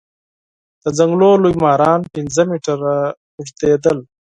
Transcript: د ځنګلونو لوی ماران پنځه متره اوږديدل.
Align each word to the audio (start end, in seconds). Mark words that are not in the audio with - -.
د 0.83 0.85
ځنګلونو 0.97 1.41
لوی 1.43 1.55
ماران 1.63 2.01
پنځه 2.13 2.41
متره 2.49 2.95
اوږديدل. 3.37 3.97